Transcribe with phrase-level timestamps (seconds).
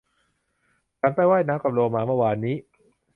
[0.99, 2.55] ฉันไปว่ายน้ำกับโลมาเมื่อวานนี้